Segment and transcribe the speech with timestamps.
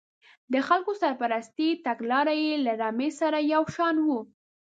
[0.53, 4.19] د خلکو سرپرستۍ تګلاره یې له رمې سره یو شان وه.